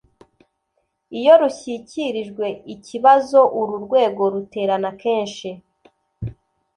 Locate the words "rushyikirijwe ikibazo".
1.41-3.39